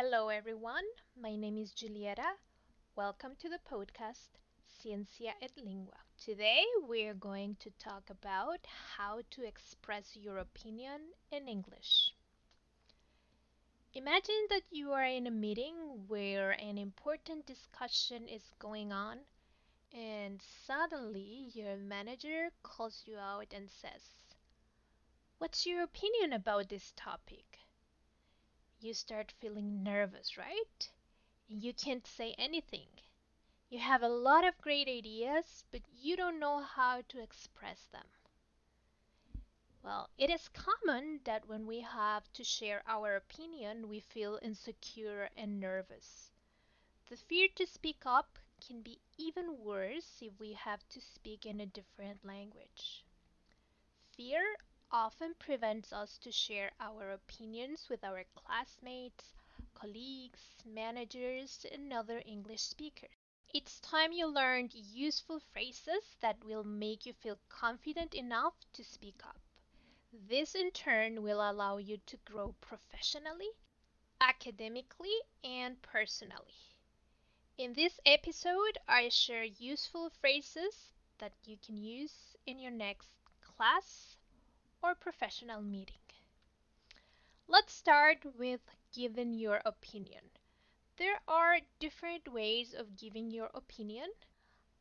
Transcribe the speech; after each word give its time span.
Hello, 0.00 0.28
everyone. 0.28 0.84
My 1.20 1.34
name 1.34 1.58
is 1.58 1.72
Julieta. 1.72 2.38
Welcome 2.94 3.32
to 3.40 3.48
the 3.48 3.58
podcast 3.68 4.28
Ciencia 4.64 5.32
et 5.42 5.50
Lingua. 5.56 5.98
Today, 6.16 6.62
we're 6.86 7.14
going 7.14 7.56
to 7.58 7.70
talk 7.80 8.08
about 8.08 8.64
how 8.96 9.22
to 9.32 9.44
express 9.44 10.16
your 10.16 10.38
opinion 10.38 11.00
in 11.32 11.48
English. 11.48 12.12
Imagine 13.92 14.46
that 14.50 14.62
you 14.70 14.92
are 14.92 15.04
in 15.04 15.26
a 15.26 15.32
meeting 15.32 15.74
where 16.06 16.52
an 16.52 16.78
important 16.78 17.44
discussion 17.44 18.28
is 18.28 18.52
going 18.60 18.92
on, 18.92 19.18
and 19.92 20.40
suddenly 20.64 21.50
your 21.54 21.76
manager 21.76 22.50
calls 22.62 23.02
you 23.04 23.18
out 23.18 23.52
and 23.52 23.68
says, 23.68 24.02
What's 25.38 25.66
your 25.66 25.82
opinion 25.82 26.32
about 26.32 26.68
this 26.68 26.92
topic? 26.94 27.58
You 28.80 28.94
start 28.94 29.32
feeling 29.40 29.82
nervous, 29.82 30.36
right? 30.36 30.90
You 31.48 31.74
can't 31.74 32.06
say 32.06 32.34
anything. 32.38 32.88
You 33.70 33.78
have 33.80 34.02
a 34.02 34.08
lot 34.08 34.44
of 34.46 34.58
great 34.60 34.88
ideas, 34.88 35.64
but 35.70 35.82
you 35.92 36.16
don't 36.16 36.40
know 36.40 36.60
how 36.60 37.02
to 37.08 37.22
express 37.22 37.86
them. 37.92 38.06
Well, 39.82 40.08
it 40.16 40.30
is 40.30 40.48
common 40.50 41.20
that 41.24 41.48
when 41.48 41.66
we 41.66 41.80
have 41.80 42.32
to 42.34 42.44
share 42.44 42.82
our 42.86 43.16
opinion, 43.16 43.88
we 43.88 43.98
feel 43.98 44.38
insecure 44.40 45.30
and 45.36 45.58
nervous. 45.58 46.30
The 47.08 47.16
fear 47.16 47.48
to 47.56 47.66
speak 47.66 48.06
up 48.06 48.38
can 48.60 48.82
be 48.82 49.00
even 49.16 49.58
worse 49.64 50.20
if 50.22 50.38
we 50.38 50.52
have 50.54 50.88
to 50.90 51.00
speak 51.00 51.46
in 51.46 51.60
a 51.60 51.66
different 51.66 52.24
language. 52.24 53.04
Fear 54.16 54.56
often 54.90 55.34
prevents 55.38 55.92
us 55.92 56.18
to 56.18 56.32
share 56.32 56.70
our 56.80 57.10
opinions 57.12 57.88
with 57.88 58.04
our 58.04 58.24
classmates, 58.34 59.34
colleagues, 59.74 60.54
managers, 60.66 61.66
and 61.72 61.92
other 61.92 62.22
English 62.26 62.62
speakers. 62.62 63.10
It's 63.54 63.80
time 63.80 64.12
you 64.12 64.26
learned 64.26 64.74
useful 64.74 65.40
phrases 65.40 66.16
that 66.20 66.44
will 66.44 66.64
make 66.64 67.06
you 67.06 67.14
feel 67.14 67.38
confident 67.48 68.14
enough 68.14 68.54
to 68.74 68.84
speak 68.84 69.22
up. 69.24 69.40
This 70.12 70.54
in 70.54 70.70
turn 70.72 71.22
will 71.22 71.40
allow 71.40 71.78
you 71.78 71.98
to 72.06 72.18
grow 72.18 72.54
professionally, 72.60 73.50
academically, 74.20 75.16
and 75.42 75.80
personally. 75.82 76.60
In 77.58 77.72
this 77.72 77.98
episode, 78.04 78.78
I 78.86 79.08
share 79.08 79.44
useful 79.44 80.10
phrases 80.10 80.92
that 81.18 81.32
you 81.44 81.56
can 81.56 81.76
use 81.76 82.36
in 82.46 82.58
your 82.58 82.72
next 82.72 83.08
class 83.40 84.17
or 84.82 84.94
professional 84.94 85.62
meeting. 85.62 86.02
Let's 87.46 87.72
start 87.72 88.24
with 88.36 88.60
giving 88.92 89.34
your 89.34 89.60
opinion. 89.64 90.24
There 90.96 91.20
are 91.28 91.60
different 91.78 92.32
ways 92.32 92.74
of 92.74 92.96
giving 92.96 93.30
your 93.30 93.50
opinion. 93.54 94.10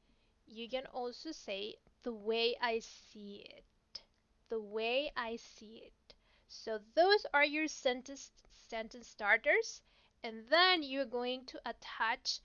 you 0.47 0.69
can 0.69 0.85
also 0.87 1.33
say 1.33 1.77
the 2.03 2.13
way 2.13 2.57
I 2.61 2.81
see 2.81 3.47
it. 3.49 4.03
The 4.51 4.61
way 4.61 5.11
I 5.17 5.37
see 5.37 5.83
it. 5.85 6.15
So 6.47 6.81
those 6.95 7.25
are 7.33 7.45
your 7.45 7.69
sentence 7.69 8.31
sentence 8.53 9.09
starters 9.09 9.81
and 10.23 10.49
then 10.49 10.83
you're 10.83 11.05
going 11.05 11.45
to 11.47 11.61
attach 11.65 12.41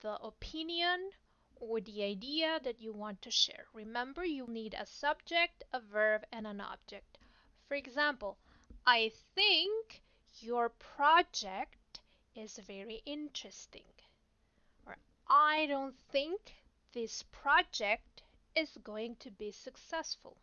the 0.00 0.16
opinion 0.20 1.10
or 1.56 1.80
the 1.80 2.02
idea 2.02 2.60
that 2.62 2.80
you 2.80 2.92
want 2.92 3.22
to 3.22 3.30
share. 3.30 3.66
Remember, 3.72 4.24
you 4.24 4.46
need 4.46 4.74
a 4.74 4.86
subject, 4.86 5.64
a 5.72 5.80
verb, 5.80 6.24
and 6.32 6.46
an 6.46 6.60
object. 6.60 7.18
For 7.68 7.74
example, 7.74 8.38
I 8.86 9.12
think 9.34 10.02
your 10.40 10.68
project 10.68 12.00
is 12.34 12.58
very 12.58 13.02
interesting. 13.06 13.92
Or 14.86 14.96
I 15.28 15.66
don't 15.66 15.96
think 16.10 16.54
this 16.92 17.22
project 17.22 18.22
is 18.54 18.76
going 18.82 19.16
to 19.16 19.30
be 19.30 19.50
successful. 19.50 20.36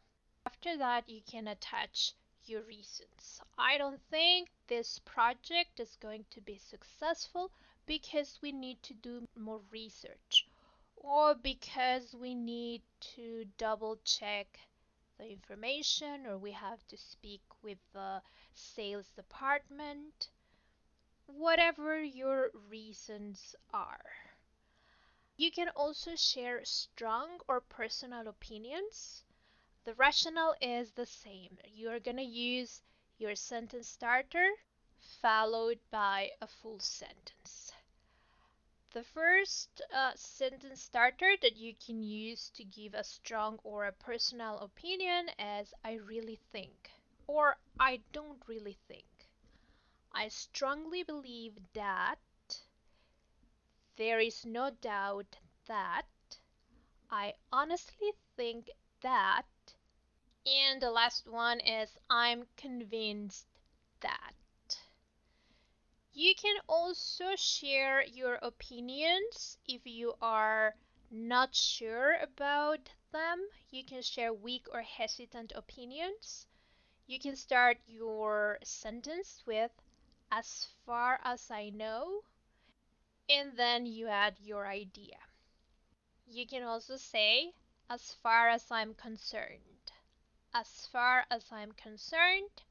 After 0.45 0.77
that, 0.77 1.07
you 1.07 1.21
can 1.21 1.47
attach 1.47 2.13
your 2.49 2.61
reasons. 2.63 3.41
I 3.57 3.77
don't 3.77 4.01
think 4.09 4.49
this 4.67 4.99
project 4.99 5.79
is 5.79 5.97
going 6.01 6.25
to 6.31 6.41
be 6.41 6.57
successful 6.57 7.51
because 7.85 8.39
we 8.41 8.51
need 8.51 8.81
to 8.83 8.93
do 8.93 9.27
more 9.35 9.61
research 9.71 10.47
or 10.95 11.35
because 11.35 12.13
we 12.13 12.35
need 12.35 12.81
to 13.15 13.45
double 13.57 13.97
check 14.03 14.59
the 15.17 15.29
information 15.29 16.25
or 16.25 16.37
we 16.37 16.51
have 16.51 16.85
to 16.87 16.97
speak 16.97 17.41
with 17.61 17.77
the 17.93 18.21
sales 18.53 19.09
department. 19.15 20.29
Whatever 21.27 22.03
your 22.03 22.51
reasons 22.69 23.55
are. 23.73 24.11
You 25.37 25.51
can 25.51 25.69
also 25.69 26.15
share 26.15 26.63
strong 26.65 27.39
or 27.47 27.61
personal 27.61 28.27
opinions. 28.27 29.23
The 29.83 29.93
rationale 29.95 30.55
is 30.61 30.91
the 30.91 31.05
same. 31.05 31.57
You're 31.65 31.99
going 31.99 32.17
to 32.17 32.23
use 32.23 32.81
your 33.17 33.35
sentence 33.35 33.87
starter 33.89 34.49
followed 34.99 35.79
by 35.91 36.31
a 36.41 36.47
full 36.47 36.79
sentence. 36.79 37.71
The 38.91 39.03
first 39.03 39.81
uh, 39.93 40.13
sentence 40.15 40.83
starter 40.83 41.35
that 41.41 41.55
you 41.55 41.73
can 41.75 42.03
use 42.03 42.49
to 42.51 42.63
give 42.63 42.93
a 42.93 43.03
strong 43.03 43.59
or 43.63 43.85
a 43.85 43.91
personal 43.91 44.59
opinion 44.59 45.29
is 45.39 45.73
I 45.83 45.93
really 45.93 46.39
think 46.51 46.91
or 47.27 47.57
I 47.79 48.01
don't 48.11 48.41
really 48.47 48.77
think. 48.87 49.29
I 50.11 50.27
strongly 50.27 51.03
believe 51.03 51.57
that 51.73 52.19
there 53.95 54.19
is 54.19 54.45
no 54.45 54.69
doubt 54.69 55.37
that 55.67 56.05
I 57.09 57.35
honestly 57.51 58.11
think 58.35 58.69
that 59.01 59.45
and 60.45 60.81
the 60.81 60.91
last 60.91 61.27
one 61.27 61.59
is 61.59 61.97
I'm 62.09 62.47
convinced 62.57 63.47
that. 64.01 64.33
You 66.13 66.35
can 66.35 66.55
also 66.67 67.35
share 67.35 68.03
your 68.03 68.35
opinions 68.35 69.57
if 69.67 69.85
you 69.85 70.13
are 70.21 70.75
not 71.09 71.55
sure 71.55 72.15
about 72.21 72.89
them. 73.11 73.39
You 73.69 73.83
can 73.83 74.01
share 74.01 74.33
weak 74.33 74.67
or 74.71 74.81
hesitant 74.81 75.51
opinions. 75.55 76.47
You 77.07 77.19
can 77.19 77.35
start 77.35 77.77
your 77.87 78.59
sentence 78.63 79.43
with 79.45 79.71
as 80.31 80.67
far 80.85 81.19
as 81.23 81.51
I 81.51 81.69
know 81.69 82.23
and 83.29 83.57
then 83.57 83.85
you 83.85 84.07
add 84.07 84.35
your 84.39 84.67
idea. 84.67 85.17
You 86.27 86.47
can 86.47 86.63
also 86.63 86.97
say, 86.97 87.53
as 87.89 88.15
far 88.23 88.49
as 88.49 88.71
I'm 88.71 88.93
concerned. 88.93 89.91
As 90.53 90.85
far 90.91 91.25
as 91.31 91.45
I'm 91.49 91.71
concerned, 91.71 92.63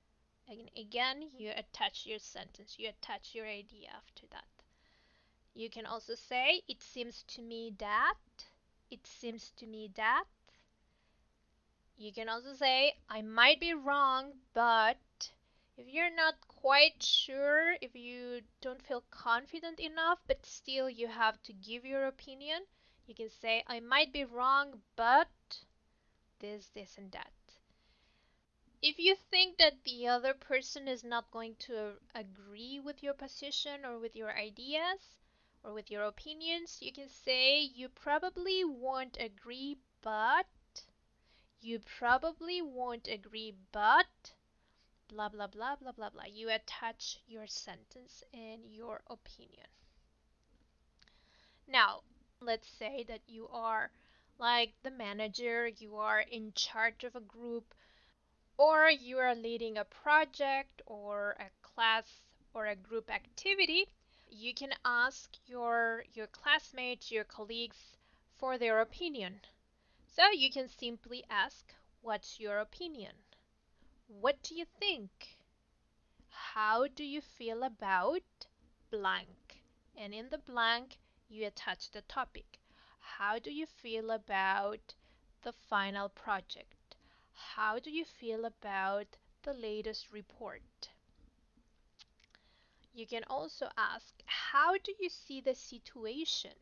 and 0.47 0.71
again, 0.77 1.31
you 1.39 1.51
attach 1.57 2.05
your 2.05 2.19
sentence, 2.19 2.79
you 2.79 2.91
attach 2.91 3.35
your 3.35 3.47
idea 3.47 3.89
after 3.97 4.27
that. 4.33 4.45
You 5.55 5.71
can 5.71 5.87
also 5.87 6.15
say, 6.15 6.63
it 6.69 6.83
seems 6.83 7.23
to 7.29 7.41
me 7.41 7.73
that, 7.79 8.19
it 8.91 9.07
seems 9.07 9.51
to 9.53 9.67
me 9.67 9.91
that. 9.95 10.25
You 11.97 12.13
can 12.13 12.29
also 12.29 12.53
say, 12.53 12.99
I 13.09 13.23
might 13.23 13.61
be 13.61 13.73
wrong, 13.73 14.33
but 14.53 15.33
if 15.79 15.87
you're 15.89 16.15
not 16.15 16.35
quite 16.49 17.03
sure, 17.03 17.77
if 17.81 17.95
you 17.95 18.43
don't 18.61 18.83
feel 18.83 19.05
confident 19.11 19.81
enough, 19.81 20.19
but 20.27 20.45
still 20.45 20.91
you 20.91 21.09
have 21.09 21.43
to 21.45 21.55
give 21.55 21.87
your 21.87 22.07
opinion, 22.07 22.67
you 23.07 23.15
can 23.15 23.31
say, 23.31 23.65
I 23.67 23.81
might 23.81 24.13
be 24.13 24.25
wrong, 24.25 24.83
but 24.97 25.29
this, 26.41 26.69
this, 26.75 26.99
and 26.99 27.11
that. 27.13 27.31
If 28.83 28.99
you 28.99 29.15
think 29.15 29.59
that 29.59 29.85
the 29.85 30.07
other 30.09 30.33
person 30.33 30.89
is 30.89 31.05
not 31.05 31.31
going 31.31 31.57
to 31.57 31.99
agree 32.15 32.81
with 32.81 33.03
your 33.03 33.13
position 33.13 33.85
or 33.85 33.99
with 33.99 34.17
your 34.17 34.35
ideas 34.35 35.17
or 35.63 35.75
with 35.75 35.91
your 35.91 36.05
opinions, 36.05 36.81
you 36.81 36.91
can 36.91 37.11
say, 37.11 37.61
You 37.61 37.91
probably 37.91 38.65
won't 38.65 39.19
agree, 39.21 39.77
but. 40.01 40.47
You 41.61 41.81
probably 41.81 42.63
won't 42.63 43.07
agree, 43.07 43.55
but. 43.71 44.33
Blah, 45.09 45.29
blah, 45.29 45.49
blah, 45.49 45.77
blah, 45.77 45.93
blah, 45.93 46.09
blah. 46.09 46.25
You 46.25 46.49
attach 46.49 47.21
your 47.27 47.47
sentence 47.47 48.25
and 48.33 48.65
your 48.65 49.03
opinion. 49.09 49.67
Now, 51.69 52.03
let's 52.41 52.69
say 52.69 53.03
that 53.09 53.29
you 53.29 53.47
are 53.49 53.91
like 54.39 54.73
the 54.83 54.91
manager, 54.91 55.69
you 55.69 55.97
are 55.97 56.21
in 56.21 56.55
charge 56.55 57.05
of 57.05 57.15
a 57.15 57.21
group 57.21 57.75
or 58.61 58.91
you 58.91 59.19
are 59.19 59.35
leading 59.35 59.79
a 59.79 59.85
project 59.87 60.83
or 60.87 61.35
a 61.41 61.51
class 61.63 62.21
or 62.53 62.67
a 62.67 62.77
group 62.77 63.11
activity, 63.11 63.89
you 64.29 64.53
can 64.53 64.75
ask 64.85 65.39
your 65.47 66.05
your 66.13 66.27
classmates, 66.27 67.11
your 67.11 67.25
colleagues 67.25 67.97
for 68.37 68.59
their 68.59 68.81
opinion. 68.81 69.41
So 70.07 70.31
you 70.31 70.51
can 70.51 70.69
simply 70.69 71.25
ask, 71.31 71.75
"What's 72.03 72.39
your 72.39 72.59
opinion? 72.59 73.17
What 74.09 74.43
do 74.43 74.55
you 74.55 74.67
think? 74.67 75.39
How 76.53 76.87
do 76.89 77.05
you 77.05 77.21
feel 77.23 77.63
about 77.63 78.47
blank?" 78.91 79.63
And 79.97 80.15
in 80.15 80.29
the 80.29 80.39
blank, 80.39 80.99
you 81.29 81.47
attach 81.47 81.91
the 81.91 82.03
topic. 82.03 82.59
How 82.99 83.39
do 83.39 83.51
you 83.51 83.67
feel 83.67 84.11
about 84.11 84.95
the 85.43 85.53
final 85.53 86.09
project? 86.11 86.80
How 87.57 87.81
do 87.81 87.91
you 87.91 88.05
feel 88.05 88.45
about 88.45 89.17
the 89.43 89.53
latest 89.53 90.13
report? 90.13 90.91
You 92.93 93.05
can 93.05 93.25
also 93.25 93.69
ask, 93.77 94.23
How 94.27 94.79
do 94.79 94.95
you 95.01 95.09
see 95.09 95.41
the 95.41 95.57
situation? 95.57 96.53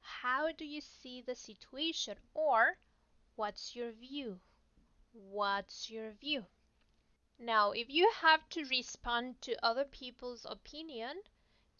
How 0.00 0.52
do 0.52 0.64
you 0.64 0.80
see 0.80 1.22
the 1.22 1.34
situation? 1.34 2.18
Or, 2.34 2.78
What's 3.36 3.74
your 3.74 3.92
view? 3.92 4.40
What's 5.12 5.90
your 5.90 6.12
view? 6.12 6.46
Now, 7.38 7.72
if 7.72 7.90
you 7.90 8.10
have 8.20 8.48
to 8.50 8.64
respond 8.66 9.42
to 9.42 9.64
other 9.64 9.84
people's 9.84 10.44
opinion, 10.44 11.22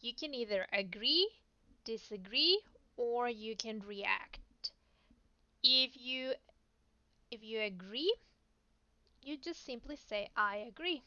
you 0.01 0.15
can 0.15 0.35
either 0.35 0.67
agree, 0.73 1.29
disagree, 1.85 2.63
or 2.97 3.29
you 3.29 3.57
can 3.57 3.81
react. 3.81 4.73
If 5.63 5.97
you 5.97 6.35
if 7.31 7.43
you 7.43 7.61
agree, 7.61 8.15
you 9.23 9.37
just 9.37 9.65
simply 9.65 9.95
say, 9.95 10.29
I 10.37 10.57
agree. 10.57 11.05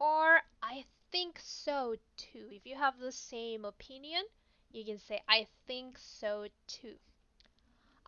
Or, 0.00 0.42
I 0.62 0.84
think 1.12 1.40
so 1.40 1.96
too. 2.16 2.48
If 2.52 2.66
you 2.66 2.76
have 2.76 2.98
the 2.98 3.12
same 3.12 3.64
opinion, 3.64 4.24
you 4.72 4.84
can 4.84 4.98
say, 4.98 5.22
I 5.28 5.46
think 5.66 5.98
so 5.98 6.48
too. 6.68 6.98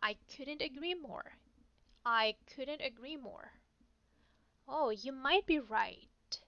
I 0.01 0.15
couldn't 0.35 0.61
agree 0.61 0.93
more. 0.93 1.37
I 2.05 2.37
couldn't 2.47 2.81
agree 2.81 3.17
more. 3.17 3.53
Oh, 4.69 4.89
you 4.89 5.11
might 5.11 5.45
be 5.45 5.59
right. 5.59 6.39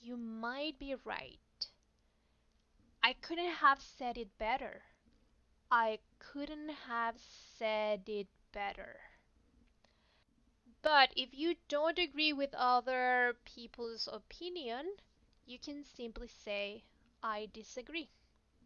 You 0.00 0.16
might 0.16 0.78
be 0.78 0.94
right. 0.94 1.40
I 3.04 3.12
couldn't 3.12 3.52
have 3.52 3.80
said 3.80 4.18
it 4.18 4.36
better. 4.36 4.82
I 5.70 6.00
couldn't 6.18 6.70
have 6.70 7.18
said 7.20 8.08
it 8.08 8.28
better. 8.52 9.00
But 10.84 11.14
if 11.16 11.32
you 11.32 11.56
don't 11.68 11.98
agree 11.98 12.34
with 12.34 12.52
other 12.52 13.38
people's 13.46 14.06
opinion, 14.06 14.98
you 15.46 15.58
can 15.58 15.82
simply 15.82 16.28
say, 16.28 16.84
I 17.22 17.48
disagree, 17.54 18.10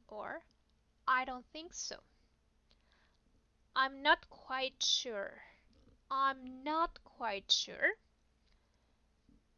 or 0.08 0.42
I 1.06 1.24
don't 1.24 1.46
think 1.52 1.72
so. 1.72 2.00
I'm 3.76 4.02
not 4.02 4.28
quite 4.30 4.82
sure. 4.82 5.44
I'm 6.10 6.64
not 6.64 6.98
quite 7.04 7.52
sure. 7.52 7.92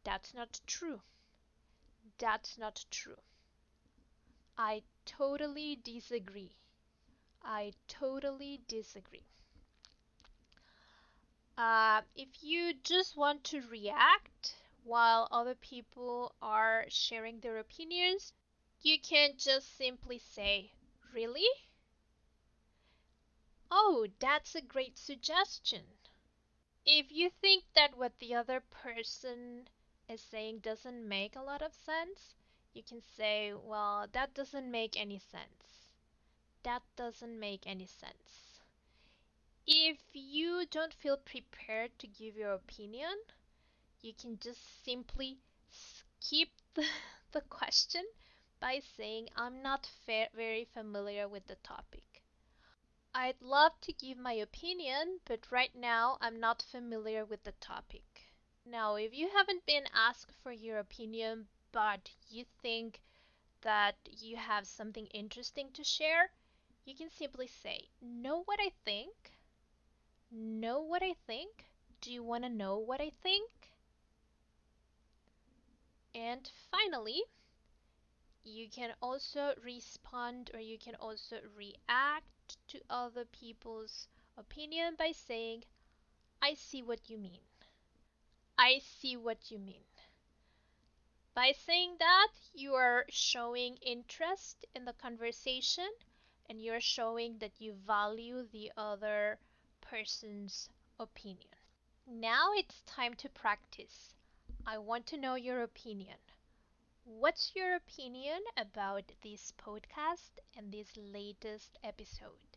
That's 0.03 0.31
not 0.35 0.61
true. 0.67 1.01
That's 2.19 2.59
not 2.59 2.85
true. 2.91 3.17
I 4.55 4.83
totally 5.05 5.77
disagree. 5.77 6.55
I 7.41 7.73
totally 7.87 8.61
disagree. 8.67 9.25
Uh, 11.57 12.01
if 12.15 12.43
you 12.43 12.73
just 12.83 13.15
want 13.15 13.43
to 13.43 13.61
react 13.69 14.55
while 14.83 15.27
other 15.31 15.55
people 15.55 16.35
are 16.41 16.85
sharing 16.89 17.39
their 17.39 17.57
opinions, 17.57 18.33
you 18.81 18.99
can 18.99 19.37
just 19.37 19.77
simply 19.77 20.17
say, 20.17 20.71
Really? 21.13 21.47
Oh, 23.69 24.07
that's 24.19 24.55
a 24.55 24.61
great 24.61 24.97
suggestion. 24.97 25.83
If 26.85 27.11
you 27.11 27.29
think 27.29 27.63
that 27.75 27.97
what 27.97 28.19
the 28.19 28.35
other 28.35 28.59
person 28.59 29.69
is 30.09 30.21
saying 30.21 30.59
doesn't 30.59 31.07
make 31.07 31.35
a 31.35 31.41
lot 31.41 31.61
of 31.61 31.73
sense, 31.73 32.35
you 32.73 32.83
can 32.83 33.01
say, 33.01 33.53
Well, 33.53 34.07
that 34.11 34.33
doesn't 34.33 34.69
make 34.69 34.99
any 34.99 35.19
sense. 35.19 35.87
That 36.63 36.83
doesn't 36.95 37.39
make 37.39 37.67
any 37.67 37.85
sense 37.87 38.50
if 39.67 39.97
you 40.13 40.65
don't 40.69 40.93
feel 40.93 41.17
prepared 41.17 41.97
to 41.99 42.07
give 42.07 42.35
your 42.35 42.53
opinion, 42.53 43.15
you 44.01 44.13
can 44.13 44.39
just 44.39 44.83
simply 44.83 45.39
skip 45.69 46.49
the, 46.73 46.85
the 47.31 47.41
question 47.41 48.03
by 48.59 48.81
saying, 48.97 49.29
I'm 49.35 49.61
not 49.61 49.85
fa- 50.05 50.29
very 50.35 50.65
familiar 50.65 51.27
with 51.27 51.47
the 51.47 51.55
topic. 51.55 52.23
I'd 53.13 53.41
love 53.41 53.79
to 53.81 53.93
give 53.93 54.17
my 54.17 54.33
opinion, 54.33 55.19
but 55.25 55.51
right 55.51 55.75
now 55.75 56.17
I'm 56.21 56.39
not 56.39 56.61
familiar 56.61 57.25
with 57.25 57.43
the 57.43 57.53
topic. 57.53 58.33
Now, 58.65 58.95
if 58.95 59.13
you 59.13 59.29
haven't 59.29 59.65
been 59.65 59.85
asked 59.93 60.31
for 60.43 60.51
your 60.51 60.79
opinion, 60.79 61.47
but 61.71 62.11
you 62.29 62.45
think 62.61 63.01
that 63.61 63.97
you 64.05 64.37
have 64.37 64.67
something 64.67 65.07
interesting 65.07 65.71
to 65.73 65.83
share, 65.83 66.31
you 66.85 66.95
can 66.95 67.09
simply 67.09 67.47
say, 67.47 67.89
Know 68.01 68.43
what 68.43 68.59
I 68.61 68.71
think? 68.85 69.33
Know 70.33 70.79
what 70.79 71.03
I 71.03 71.13
think? 71.27 71.65
Do 71.99 72.09
you 72.09 72.23
want 72.23 72.45
to 72.45 72.49
know 72.49 72.77
what 72.77 73.01
I 73.01 73.11
think? 73.21 73.51
And 76.15 76.49
finally, 76.71 77.23
you 78.45 78.69
can 78.69 78.93
also 79.01 79.53
respond 79.61 80.49
or 80.53 80.59
you 80.61 80.77
can 80.77 80.95
also 80.95 81.41
react 81.55 82.57
to 82.69 82.79
other 82.89 83.25
people's 83.25 84.07
opinion 84.37 84.95
by 84.97 85.11
saying, 85.11 85.65
I 86.41 86.53
see 86.53 86.81
what 86.81 87.09
you 87.09 87.17
mean. 87.17 87.41
I 88.57 88.79
see 88.79 89.17
what 89.17 89.51
you 89.51 89.59
mean. 89.59 89.83
By 91.33 91.51
saying 91.51 91.97
that, 91.99 92.31
you 92.53 92.73
are 92.73 93.05
showing 93.09 93.75
interest 93.81 94.65
in 94.75 94.85
the 94.85 94.93
conversation 94.93 95.89
and 96.49 96.61
you're 96.61 96.79
showing 96.79 97.37
that 97.39 97.59
you 97.59 97.73
value 97.73 98.47
the 98.51 98.71
other 98.77 99.39
person's 99.91 100.69
opinion. 101.01 101.51
Now 102.07 102.53
it's 102.55 102.81
time 102.85 103.13
to 103.15 103.27
practice. 103.27 104.13
I 104.65 104.77
want 104.77 105.05
to 105.07 105.17
know 105.17 105.35
your 105.35 105.63
opinion. 105.63 106.15
What's 107.03 107.51
your 107.55 107.75
opinion 107.75 108.39
about 108.55 109.03
this 109.21 109.51
podcast 109.57 110.39
and 110.55 110.71
this 110.71 110.87
latest 110.95 111.77
episode? 111.83 112.55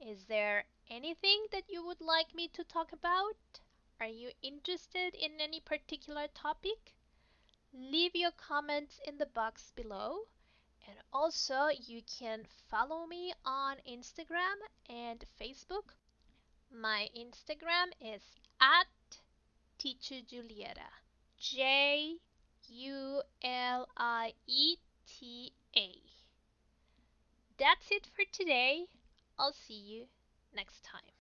Is 0.00 0.26
there 0.26 0.62
anything 0.88 1.46
that 1.50 1.64
you 1.68 1.84
would 1.84 2.00
like 2.00 2.36
me 2.36 2.46
to 2.52 2.62
talk 2.62 2.92
about? 2.92 3.58
Are 4.00 4.06
you 4.06 4.30
interested 4.40 5.16
in 5.16 5.40
any 5.40 5.58
particular 5.58 6.28
topic? 6.34 6.94
Leave 7.74 8.14
your 8.14 8.32
comments 8.36 9.00
in 9.08 9.18
the 9.18 9.26
box 9.26 9.72
below. 9.74 10.20
And 10.86 10.98
also, 11.12 11.68
you 11.84 12.02
can 12.02 12.44
follow 12.68 13.06
me 13.06 13.32
on 13.44 13.78
Instagram 13.88 14.58
and 14.88 15.24
Facebook 15.40 15.94
my 16.72 17.08
Instagram 17.16 17.90
is 18.00 18.22
at 18.60 19.18
Teacher 19.78 20.16
Julieta. 20.16 20.90
J 21.38 22.16
U 22.68 23.22
L 23.42 23.88
I 23.96 24.34
E 24.46 24.76
T 25.06 25.52
A. 25.76 25.90
That's 27.58 27.90
it 27.90 28.06
for 28.14 28.24
today. 28.32 28.86
I'll 29.38 29.52
see 29.52 29.74
you 29.74 30.04
next 30.54 30.84
time. 30.84 31.19